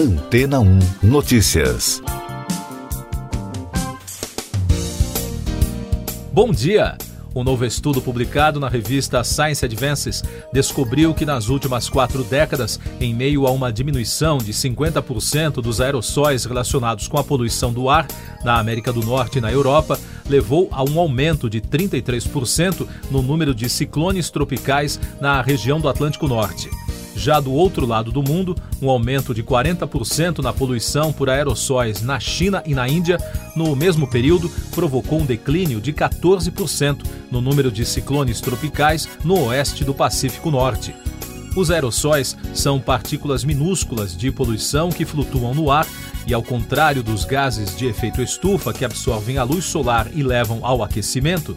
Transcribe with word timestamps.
Antena 0.00 0.60
1 0.60 0.78
Notícias. 1.02 2.02
Bom 6.32 6.50
dia! 6.52 6.96
Um 7.34 7.44
novo 7.44 7.66
estudo 7.66 8.00
publicado 8.00 8.58
na 8.58 8.66
revista 8.66 9.22
Science 9.22 9.62
Advances 9.62 10.24
descobriu 10.54 11.12
que 11.12 11.26
nas 11.26 11.50
últimas 11.50 11.90
quatro 11.90 12.24
décadas, 12.24 12.80
em 12.98 13.12
meio 13.12 13.46
a 13.46 13.50
uma 13.50 13.70
diminuição 13.70 14.38
de 14.38 14.54
50% 14.54 15.60
dos 15.60 15.82
aerossóis 15.82 16.46
relacionados 16.46 17.06
com 17.06 17.18
a 17.18 17.22
poluição 17.22 17.70
do 17.70 17.90
ar 17.90 18.08
na 18.42 18.58
América 18.58 18.94
do 18.94 19.04
Norte 19.04 19.36
e 19.36 19.42
na 19.42 19.52
Europa, 19.52 20.00
levou 20.26 20.70
a 20.72 20.82
um 20.82 20.98
aumento 20.98 21.50
de 21.50 21.60
33% 21.60 22.88
no 23.10 23.20
número 23.20 23.54
de 23.54 23.68
ciclones 23.68 24.30
tropicais 24.30 24.98
na 25.20 25.42
região 25.42 25.78
do 25.78 25.90
Atlântico 25.90 26.26
Norte. 26.26 26.70
Já 27.20 27.38
do 27.38 27.52
outro 27.52 27.84
lado 27.84 28.10
do 28.10 28.22
mundo, 28.22 28.56
um 28.80 28.88
aumento 28.88 29.34
de 29.34 29.42
40% 29.42 30.38
na 30.38 30.54
poluição 30.54 31.12
por 31.12 31.28
aerossóis 31.28 32.00
na 32.00 32.18
China 32.18 32.62
e 32.64 32.74
na 32.74 32.88
Índia, 32.88 33.18
no 33.54 33.76
mesmo 33.76 34.08
período, 34.08 34.50
provocou 34.70 35.20
um 35.20 35.26
declínio 35.26 35.82
de 35.82 35.92
14% 35.92 37.04
no 37.30 37.42
número 37.42 37.70
de 37.70 37.84
ciclones 37.84 38.40
tropicais 38.40 39.06
no 39.22 39.38
oeste 39.48 39.84
do 39.84 39.92
Pacífico 39.92 40.50
Norte. 40.50 40.94
Os 41.54 41.70
aerossóis 41.70 42.34
são 42.54 42.80
partículas 42.80 43.44
minúsculas 43.44 44.16
de 44.16 44.32
poluição 44.32 44.88
que 44.88 45.04
flutuam 45.04 45.52
no 45.52 45.70
ar 45.70 45.86
e, 46.26 46.32
ao 46.32 46.42
contrário 46.42 47.02
dos 47.02 47.26
gases 47.26 47.76
de 47.76 47.84
efeito 47.84 48.22
estufa 48.22 48.72
que 48.72 48.82
absorvem 48.82 49.36
a 49.36 49.42
luz 49.42 49.66
solar 49.66 50.08
e 50.14 50.22
levam 50.22 50.60
ao 50.62 50.82
aquecimento, 50.82 51.54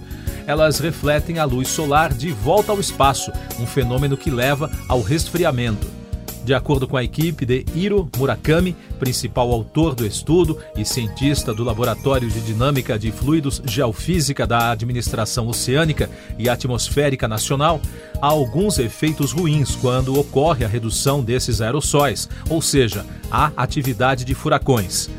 elas 0.48 0.80
refletem 0.80 1.40
a 1.40 1.46
luz 1.46 1.68
solar 1.68 2.14
de 2.14 2.32
volta 2.32 2.72
ao 2.72 2.80
espaço, 2.80 3.32
um 3.60 3.66
fenômeno 3.66 4.18
que 4.18 4.32
leva 4.32 4.70
ao 4.88 5.02
resfriamento. 5.02 6.04
De 6.44 6.54
acordo 6.54 6.86
com 6.88 6.98
a 6.98 7.04
equipe 7.04 7.46
de 7.46 7.66
Hiro 7.74 8.10
Murakami, 8.18 8.76
principal 9.00 9.50
autor 9.50 9.96
do 9.96 10.06
estudo 10.06 10.60
e 10.76 10.84
cientista 10.84 11.54
do 11.54 11.64
Laboratório 11.64 12.30
de 12.30 12.42
Dinâmica 12.42 13.00
de 13.00 13.14
Fluidos 13.14 13.62
Geofísica 13.66 14.46
da 14.46 14.72
Administração 14.72 15.48
Oceânica 15.48 16.10
e 16.38 16.50
Atmosférica 16.50 17.30
Nacional, 17.30 17.80
há 18.22 18.28
alguns 18.28 18.78
efeitos 18.78 19.32
ruins 19.32 19.74
quando 19.78 20.20
ocorre 20.20 20.66
a 20.66 20.68
redução 20.68 21.24
desses 21.24 21.62
aerossóis, 21.62 22.28
ou 22.50 22.62
seja, 22.62 23.06
há 23.32 23.54
atividade 23.56 24.26
de 24.26 24.36
furacões. 24.36 25.10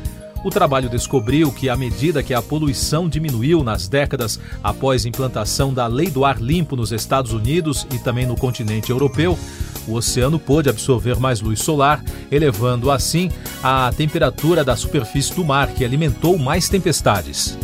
O 0.45 0.51
trabalho 0.51 0.87
descobriu 0.87 1.51
que, 1.51 1.69
à 1.69 1.75
medida 1.75 2.21
que 2.21 2.31
a 2.31 2.39
poluição 2.39 3.09
diminuiu 3.09 3.63
nas 3.63 3.87
décadas 3.87 4.39
após 4.63 5.03
implantação 5.03 5.73
da 5.73 5.87
Lei 5.87 6.07
do 6.07 6.23
Ar 6.23 6.39
Limpo 6.39 6.75
nos 6.75 6.91
Estados 6.91 7.33
Unidos 7.33 7.87
e 7.91 7.97
também 7.97 8.27
no 8.27 8.37
continente 8.37 8.91
europeu, 8.91 9.39
o 9.87 9.93
oceano 9.93 10.37
pôde 10.37 10.69
absorver 10.69 11.19
mais 11.19 11.41
luz 11.41 11.61
solar, 11.61 12.03
elevando 12.31 12.91
assim 12.91 13.31
a 13.63 13.91
temperatura 13.97 14.63
da 14.63 14.75
superfície 14.75 15.33
do 15.33 15.43
mar, 15.43 15.69
que 15.69 15.83
alimentou 15.83 16.37
mais 16.37 16.69
tempestades. 16.69 17.57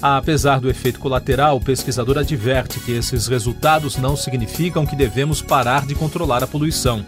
Apesar 0.00 0.60
do 0.60 0.70
efeito 0.70 1.00
colateral, 1.00 1.56
o 1.56 1.60
pesquisador 1.60 2.16
adverte 2.16 2.78
que 2.78 2.92
esses 2.92 3.26
resultados 3.26 3.96
não 3.96 4.14
significam 4.14 4.86
que 4.86 4.94
devemos 4.94 5.42
parar 5.42 5.84
de 5.84 5.96
controlar 5.96 6.44
a 6.44 6.46
poluição. 6.46 7.04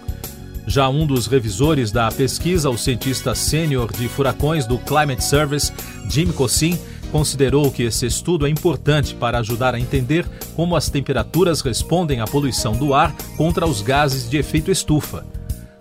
Já 0.67 0.89
um 0.89 1.07
dos 1.07 1.27
revisores 1.27 1.91
da 1.91 2.11
pesquisa, 2.11 2.71
o 2.71 2.79
cientista 2.79 3.35
sênior 3.35 3.93
de 3.93 4.09
furacões 4.09 4.67
do 4.67 4.79
Climate 4.79 5.25
Service, 5.25 5.73
Jim 6.09 6.31
Cossin, 6.33 6.79
considerou 7.11 7.71
que 7.71 7.83
esse 7.83 8.07
estudo 8.07 8.47
é 8.47 8.51
importante 8.51 9.15
para 9.15 9.39
ajudar 9.39 9.75
a 9.75 9.81
entender 9.81 10.27
como 10.57 10.75
as 10.75 10.89
temperaturas 10.89 11.61
respondem 11.61 12.21
à 12.21 12.25
poluição 12.25 12.73
do 12.73 12.95
ar 12.95 13.15
contra 13.37 13.67
os 13.67 13.83
gases 13.83 14.29
de 14.31 14.39
efeito 14.39 14.71
estufa. 14.71 15.25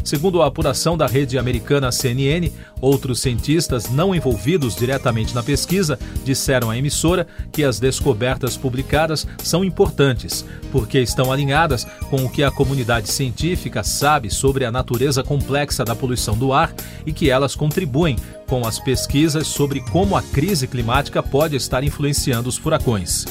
Segundo 0.03 0.41
a 0.41 0.47
apuração 0.47 0.97
da 0.97 1.05
rede 1.05 1.37
americana 1.37 1.91
CNN, 1.91 2.51
outros 2.79 3.19
cientistas 3.19 3.89
não 3.89 4.15
envolvidos 4.15 4.75
diretamente 4.75 5.33
na 5.35 5.43
pesquisa 5.43 5.97
disseram 6.23 6.69
à 6.69 6.77
emissora 6.77 7.27
que 7.51 7.63
as 7.63 7.79
descobertas 7.79 8.57
publicadas 8.57 9.27
são 9.43 9.63
importantes, 9.63 10.43
porque 10.71 10.99
estão 10.99 11.31
alinhadas 11.31 11.85
com 12.09 12.25
o 12.25 12.29
que 12.29 12.43
a 12.43 12.51
comunidade 12.51 13.09
científica 13.09 13.83
sabe 13.83 14.29
sobre 14.29 14.65
a 14.65 14.71
natureza 14.71 15.23
complexa 15.23 15.85
da 15.85 15.95
poluição 15.95 16.37
do 16.37 16.51
ar 16.51 16.73
e 17.05 17.13
que 17.13 17.29
elas 17.29 17.55
contribuem 17.55 18.17
com 18.47 18.67
as 18.67 18.79
pesquisas 18.79 19.47
sobre 19.47 19.79
como 19.79 20.15
a 20.15 20.21
crise 20.21 20.67
climática 20.67 21.21
pode 21.21 21.55
estar 21.55 21.83
influenciando 21.83 22.49
os 22.49 22.57
furacões. 22.57 23.25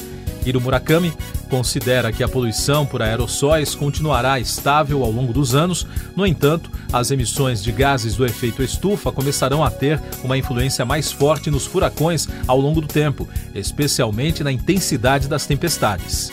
Hiro 0.45 0.59
Murakami 0.59 1.13
considera 1.51 2.13
que 2.13 2.23
a 2.23 2.29
poluição 2.29 2.85
por 2.85 3.01
aerossóis 3.01 3.75
continuará 3.75 4.39
estável 4.39 5.03
ao 5.03 5.11
longo 5.11 5.33
dos 5.33 5.53
anos, 5.53 5.85
no 6.15 6.25
entanto, 6.25 6.71
as 6.93 7.11
emissões 7.11 7.61
de 7.61 7.73
gases 7.73 8.15
do 8.15 8.25
efeito 8.25 8.63
estufa 8.63 9.11
começarão 9.11 9.61
a 9.61 9.69
ter 9.69 10.01
uma 10.23 10.37
influência 10.37 10.85
mais 10.85 11.11
forte 11.11 11.51
nos 11.51 11.65
furacões 11.65 12.25
ao 12.47 12.57
longo 12.57 12.79
do 12.79 12.87
tempo, 12.87 13.27
especialmente 13.53 14.45
na 14.45 14.51
intensidade 14.51 15.27
das 15.27 15.45
tempestades. 15.45 16.31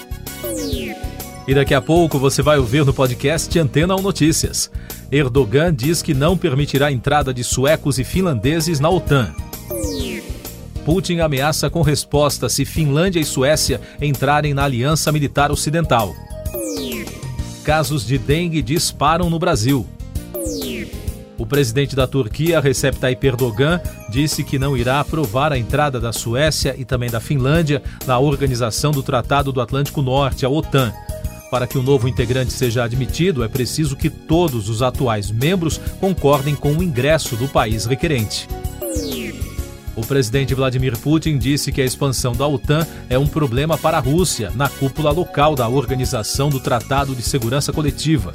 E 1.49 1.55
daqui 1.55 1.75
a 1.75 1.83
pouco 1.83 2.17
você 2.17 2.41
vai 2.41 2.57
ouvir 2.57 2.85
no 2.85 2.95
podcast 2.95 3.59
Antena 3.59 3.97
1 3.97 4.01
Notícias. 4.01 4.71
Erdogan 5.11 5.75
diz 5.75 6.01
que 6.01 6.15
não 6.15 6.39
permitirá 6.39 6.87
a 6.87 6.93
entrada 6.93 7.35
de 7.35 7.43
suecos 7.43 7.99
e 7.99 8.05
finlandeses 8.05 8.79
na 8.79 8.89
OTAN. 8.89 9.35
Putin 10.89 11.19
ameaça 11.19 11.69
com 11.69 11.83
resposta 11.83 12.49
se 12.49 12.65
Finlândia 12.65 13.21
e 13.21 13.25
Suécia 13.25 13.79
entrarem 14.01 14.55
na 14.55 14.65
aliança 14.65 15.13
militar 15.13 15.53
ocidental. 15.53 16.17
Casos 17.63 18.07
de 18.07 18.17
dengue 18.17 18.63
disparam 18.63 19.29
no 19.29 19.39
Brasil. 19.39 19.87
O 21.37 21.45
presidente 21.45 21.95
da 21.95 22.07
Turquia, 22.07 22.59
Recep 22.59 22.99
Tayyip 22.99 23.27
Erdogan, 23.27 23.83
disse 24.09 24.43
que 24.43 24.59
não 24.59 24.75
irá 24.75 24.99
aprovar 24.99 25.53
a 25.53 25.59
entrada 25.59 26.01
da 26.01 26.11
Suécia 26.11 26.75
e 26.79 26.87
também 26.87 27.11
da 27.11 27.21
Finlândia 27.21 27.83
na 28.07 28.19
organização 28.19 28.91
do 28.91 29.03
Tratado 29.03 29.53
do 29.53 29.61
Atlântico 29.61 30.01
Norte, 30.01 30.47
a 30.47 30.49
OTAN. 30.49 30.91
Para 31.51 31.67
que 31.67 31.77
o 31.77 31.83
novo 31.83 32.09
integrante 32.09 32.55
seja 32.55 32.83
admitido, 32.83 33.45
é 33.45 33.49
preciso 33.49 33.95
que 33.95 34.09
todos 34.09 34.71
os 34.71 34.81
atuais 34.81 35.31
membros 35.31 35.79
concordem 36.01 36.55
com 36.55 36.73
o 36.73 36.83
ingresso 36.83 37.37
do 37.37 37.47
país 37.47 37.85
requerente. 37.85 38.49
Presidente 40.09 40.55
Vladimir 40.55 40.97
Putin 40.99 41.37
disse 41.37 41.71
que 41.71 41.83
a 41.83 41.85
expansão 41.85 42.33
da 42.33 42.47
OTAN 42.47 42.87
é 43.11 43.19
um 43.19 43.27
problema 43.27 43.77
para 43.77 43.99
a 43.99 44.01
Rússia 44.01 44.51
na 44.55 44.69
cúpula 44.69 45.13
local 45.13 45.55
da 45.55 45.69
Organização 45.69 46.49
do 46.49 46.59
Tratado 46.59 47.15
de 47.15 47.23
Segurança 47.23 47.73
Coletiva. 47.73 48.33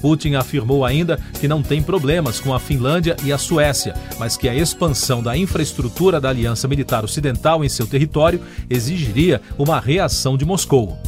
Putin 0.00 0.34
afirmou 0.34 0.84
ainda 0.84 1.20
que 1.40 1.46
não 1.46 1.62
tem 1.62 1.80
problemas 1.80 2.40
com 2.40 2.52
a 2.52 2.58
Finlândia 2.58 3.16
e 3.22 3.32
a 3.32 3.38
Suécia, 3.38 3.94
mas 4.18 4.36
que 4.36 4.48
a 4.48 4.54
expansão 4.54 5.22
da 5.22 5.36
infraestrutura 5.36 6.20
da 6.20 6.28
Aliança 6.28 6.66
Militar 6.66 7.04
Ocidental 7.04 7.64
em 7.64 7.68
seu 7.68 7.86
território 7.86 8.40
exigiria 8.68 9.40
uma 9.56 9.78
reação 9.78 10.36
de 10.36 10.44
Moscou. 10.44 10.98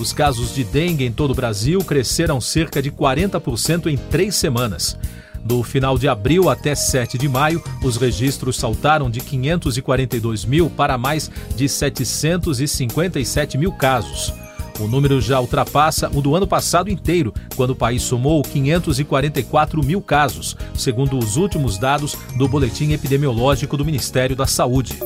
Os 0.00 0.12
casos 0.12 0.52
de 0.52 0.64
dengue 0.64 1.04
em 1.04 1.12
todo 1.12 1.30
o 1.30 1.34
Brasil 1.34 1.78
cresceram 1.78 2.40
cerca 2.40 2.82
de 2.82 2.90
40% 2.90 3.86
em 3.86 3.96
três 3.96 4.34
semanas. 4.34 4.98
Do 5.44 5.62
final 5.62 5.98
de 5.98 6.08
abril 6.08 6.48
até 6.48 6.74
7 6.74 7.18
de 7.18 7.28
maio, 7.28 7.62
os 7.82 7.98
registros 7.98 8.56
saltaram 8.56 9.10
de 9.10 9.20
542 9.20 10.46
mil 10.46 10.70
para 10.70 10.96
mais 10.96 11.30
de 11.54 11.68
757 11.68 13.58
mil 13.58 13.70
casos. 13.70 14.32
O 14.80 14.88
número 14.88 15.20
já 15.20 15.38
ultrapassa 15.38 16.10
o 16.12 16.22
do 16.22 16.34
ano 16.34 16.48
passado 16.48 16.90
inteiro, 16.90 17.32
quando 17.54 17.70
o 17.70 17.76
país 17.76 18.02
somou 18.02 18.42
544 18.42 19.84
mil 19.84 20.00
casos, 20.00 20.56
segundo 20.74 21.18
os 21.18 21.36
últimos 21.36 21.78
dados 21.78 22.16
do 22.36 22.48
Boletim 22.48 22.92
Epidemiológico 22.92 23.76
do 23.76 23.84
Ministério 23.84 24.34
da 24.34 24.46
Saúde. 24.46 24.98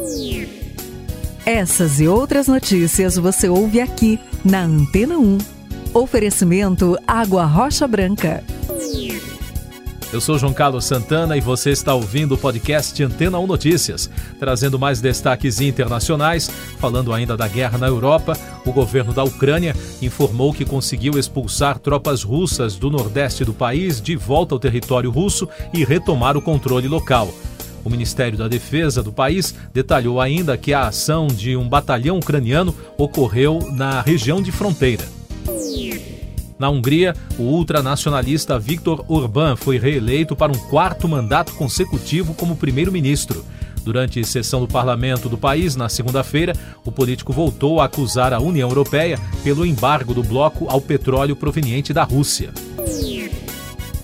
Essas 1.45 2.01
e 2.01 2.07
outras 2.07 2.47
notícias 2.47 3.17
você 3.17 3.49
ouve 3.49 3.81
aqui 3.81 4.19
na 4.45 4.63
Antena 4.63 5.19
1. 5.19 5.39
Oferecimento 5.93 6.97
Água 7.07 7.45
Rocha 7.45 7.87
Branca. 7.89 8.45
Eu 10.11 10.23
sou 10.23 10.39
João 10.39 10.55
Carlos 10.55 10.87
Santana 10.87 11.37
e 11.37 11.41
você 11.41 11.69
está 11.69 11.93
ouvindo 11.95 12.35
o 12.35 12.39
podcast 12.39 13.03
Antena 13.05 13.39
1 13.39 13.47
Notícias, 13.47 14.09
trazendo 14.41 14.79
mais 14.79 15.03
destaques 15.03 15.61
internacionais. 15.61 16.51
Falando 16.79 17.13
ainda 17.13 17.37
da 17.37 17.47
guerra 17.47 17.77
na 17.77 17.89
Europa, 17.89 18.33
o 18.65 18.73
governo 18.73 19.13
da 19.13 19.23
Ucrânia 19.23 19.77
informou 20.01 20.55
que 20.55 20.65
conseguiu 20.65 21.19
expulsar 21.19 21.79
tropas 21.79 22.23
russas 22.23 22.75
do 22.77 22.89
nordeste 22.89 23.45
do 23.45 23.53
país 23.53 24.01
de 24.01 24.17
volta 24.17 24.55
ao 24.55 24.59
território 24.59 25.11
russo 25.11 25.47
e 25.75 25.85
retomar 25.85 26.39
o 26.39 26.43
controle 26.43 26.89
local. 26.89 27.29
O 27.85 27.91
Ministério 27.91 28.39
da 28.39 28.49
Defesa 28.49 29.03
do 29.03 29.13
país 29.13 29.55
detalhou 29.75 30.23
ainda 30.23 30.57
que 30.57 30.73
a 30.73 30.89
ação 30.89 31.27
de 31.27 31.55
um 31.55 31.69
batalhão 31.69 32.19
ucraniano 32.19 32.75
ocorreu 32.97 33.59
na 33.73 34.01
região 34.01 34.41
de 34.41 34.51
fronteira. 34.51 35.18
Na 36.59 36.69
Hungria, 36.69 37.15
o 37.39 37.43
ultranacionalista 37.43 38.59
Viktor 38.59 39.05
Orbán 39.07 39.55
foi 39.55 39.79
reeleito 39.79 40.35
para 40.35 40.51
um 40.51 40.59
quarto 40.59 41.07
mandato 41.09 41.53
consecutivo 41.55 42.35
como 42.35 42.57
primeiro-ministro. 42.57 43.45
Durante 43.85 44.25
sessão 44.25 44.61
do 44.61 44.67
parlamento 44.67 45.29
do 45.29 45.39
país, 45.39 45.77
na 45.77 45.89
segunda-feira, 45.89 46.53
o 46.85 46.91
político 46.91 47.33
voltou 47.33 47.81
a 47.81 47.85
acusar 47.85 48.33
a 48.33 48.41
União 48.41 48.69
Europeia 48.69 49.19
pelo 49.45 49.65
embargo 49.65 50.13
do 50.13 50.23
bloco 50.23 50.67
ao 50.69 50.81
petróleo 50.81 51.37
proveniente 51.37 51.93
da 51.93 52.03
Rússia. 52.03 52.53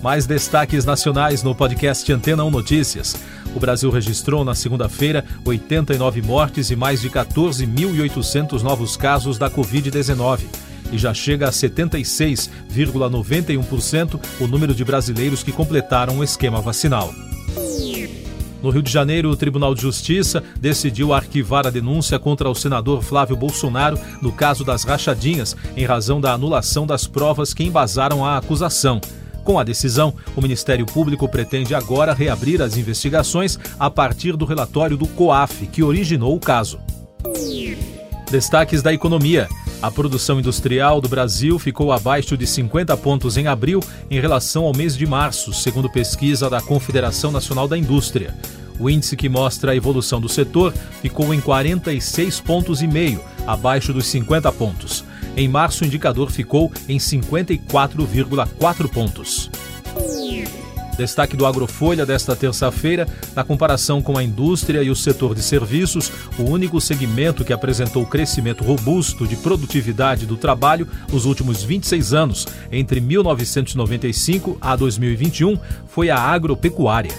Mais 0.01 0.25
destaques 0.25 0.85
nacionais 0.85 1.43
no 1.43 1.53
podcast 1.53 2.11
Antena 2.11 2.45
1 2.45 2.51
Notícias. 2.51 3.17
O 3.53 3.59
Brasil 3.59 3.89
registrou 3.89 4.45
na 4.45 4.55
segunda-feira 4.55 5.25
89 5.43 6.21
mortes 6.21 6.69
e 6.69 6.75
mais 6.75 7.01
de 7.01 7.09
14.800 7.09 8.61
novos 8.61 8.95
casos 8.95 9.37
da 9.37 9.49
Covid-19 9.49 10.39
e 10.95 10.97
já 10.97 11.13
chega 11.13 11.47
a 11.47 11.51
76,91% 11.51 14.19
o 14.39 14.47
número 14.47 14.73
de 14.73 14.83
brasileiros 14.83 15.43
que 15.43 15.51
completaram 15.51 16.17
o 16.19 16.23
esquema 16.23 16.59
vacinal. 16.61 17.13
No 18.63 18.69
Rio 18.71 18.81
de 18.81 18.91
Janeiro, 18.91 19.29
o 19.29 19.35
Tribunal 19.35 19.75
de 19.75 19.83
Justiça 19.83 20.41
decidiu 20.59 21.13
arquivar 21.13 21.67
a 21.67 21.69
denúncia 21.69 22.17
contra 22.17 22.49
o 22.49 22.55
senador 22.55 23.03
Flávio 23.03 23.35
Bolsonaro 23.35 23.99
no 24.21 24.31
caso 24.31 24.63
das 24.63 24.83
rachadinhas, 24.83 25.55
em 25.77 25.85
razão 25.85 26.19
da 26.19 26.33
anulação 26.33 26.87
das 26.87 27.05
provas 27.05 27.53
que 27.53 27.63
embasaram 27.63 28.25
a 28.25 28.37
acusação. 28.37 28.99
Com 29.43 29.59
a 29.59 29.63
decisão, 29.63 30.15
o 30.35 30.41
Ministério 30.41 30.87
Público 30.87 31.29
pretende 31.29 31.75
agora 31.75 32.15
reabrir 32.15 32.63
as 32.63 32.75
investigações 32.75 33.59
a 33.79 33.91
partir 33.91 34.35
do 34.35 34.45
relatório 34.45 34.97
do 34.97 35.05
COAF, 35.05 35.67
que 35.67 35.83
originou 35.83 36.35
o 36.35 36.39
caso. 36.39 36.79
Destaques 38.31 38.81
da 38.81 38.91
economia. 38.91 39.47
A 39.81 39.91
produção 39.91 40.39
industrial 40.39 40.99
do 40.99 41.09
Brasil 41.09 41.59
ficou 41.59 41.91
abaixo 41.91 42.37
de 42.37 42.47
50 42.47 42.95
pontos 42.97 43.37
em 43.37 43.47
abril 43.47 43.79
em 44.09 44.19
relação 44.19 44.63
ao 44.63 44.75
mês 44.75 44.97
de 44.97 45.05
março, 45.05 45.53
segundo 45.53 45.89
pesquisa 45.89 46.49
da 46.49 46.61
Confederação 46.61 47.31
Nacional 47.31 47.67
da 47.67 47.77
Indústria. 47.77 48.33
O 48.79 48.89
índice 48.89 49.15
que 49.15 49.29
mostra 49.29 49.71
a 49.71 49.75
evolução 49.75 50.19
do 50.19 50.27
setor 50.27 50.73
ficou 51.01 51.33
em 51.33 51.39
46 51.39 52.41
pontos 52.41 52.81
e 52.81 52.87
meio, 52.87 53.21
abaixo 53.45 53.93
dos 53.93 54.05
50 54.07 54.51
pontos. 54.51 55.03
Em 55.37 55.47
março, 55.47 55.83
o 55.83 55.87
indicador 55.87 56.31
ficou 56.31 56.71
em 56.87 56.97
54,4 56.97 58.89
pontos. 58.89 59.49
Destaque 60.97 61.35
do 61.35 61.45
Agrofolha 61.45 62.05
desta 62.05 62.35
terça-feira, 62.35 63.07
na 63.35 63.43
comparação 63.43 64.01
com 64.01 64.17
a 64.17 64.23
indústria 64.23 64.81
e 64.81 64.89
o 64.89 64.95
setor 64.95 65.35
de 65.35 65.43
serviços, 65.43 66.11
o 66.37 66.43
único 66.43 66.79
segmento 66.79 67.43
que 67.43 67.53
apresentou 67.53 68.05
crescimento 68.05 68.63
robusto 68.63 69.27
de 69.27 69.35
produtividade 69.35 70.25
do 70.25 70.37
trabalho 70.37 70.87
nos 71.11 71.25
últimos 71.25 71.63
26 71.63 72.13
anos, 72.13 72.47
entre 72.71 72.99
1995 72.99 74.57
a 74.61 74.75
2021, 74.75 75.57
foi 75.87 76.09
a 76.09 76.17
agropecuária. 76.17 77.13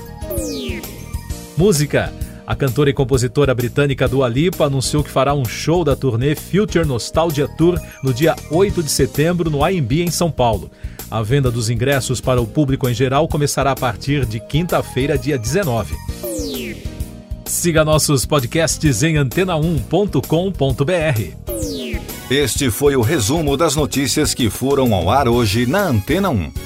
Música. 1.56 2.25
A 2.46 2.54
cantora 2.54 2.88
e 2.88 2.93
compositora 2.93 3.52
britânica 3.52 4.06
Dua 4.06 4.28
Lipa 4.28 4.66
anunciou 4.66 5.02
que 5.02 5.10
fará 5.10 5.34
um 5.34 5.44
show 5.44 5.82
da 5.82 5.96
turnê 5.96 6.37
Future 6.37 6.87
Nostalgia 6.87 7.48
Tour 7.48 7.81
no 8.04 8.14
dia 8.14 8.37
8 8.50 8.84
de 8.84 8.90
setembro 8.90 9.50
no 9.50 9.64
AMB 9.64 10.02
em 10.02 10.10
São 10.12 10.31
Paulo. 10.31 10.70
A 11.10 11.22
venda 11.22 11.50
dos 11.50 11.70
ingressos 11.70 12.20
para 12.20 12.40
o 12.40 12.46
público 12.46 12.88
em 12.88 12.94
geral 12.94 13.26
começará 13.26 13.72
a 13.72 13.76
partir 13.76 14.25
de 14.25 14.38
quinta-feira, 14.38 15.19
dia 15.19 15.37
19. 15.37 15.96
Siga 17.44 17.84
nossos 17.84 18.25
podcasts 18.25 19.02
em 19.02 19.16
antena1.com.br. 19.16 21.46
Este 22.31 22.70
foi 22.70 22.96
o 22.96 23.02
resumo 23.02 23.56
das 23.56 23.75
notícias 23.75 24.34
que 24.34 24.50
foram 24.50 24.94
ao 24.94 25.10
ar 25.10 25.28
hoje 25.28 25.66
na 25.66 25.88
Antena 25.88 26.31
1. 26.31 26.65